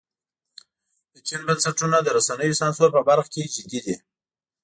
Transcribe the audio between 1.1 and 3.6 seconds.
د چین بنسټونه د رسنیو سانسور په برخه کې